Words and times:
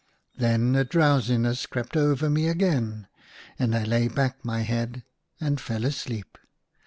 Then 0.35 0.75
a 0.75 0.83
drowsiness 0.83 1.67
crept 1.67 1.95
over 1.95 2.27
me 2.27 2.47
again, 2.47 3.05
and 3.59 3.75
I 3.75 3.83
laid 3.83 4.15
back 4.15 4.43
my 4.43 4.61
head 4.61 5.03
and 5.39 5.61
fell 5.61 5.85
asleep. 5.85 6.39